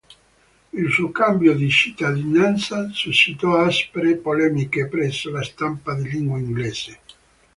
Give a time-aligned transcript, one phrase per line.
[0.73, 6.99] Il suo cambio di cittadinanza suscitò aspre polemiche presso la stampa di lingua inglese.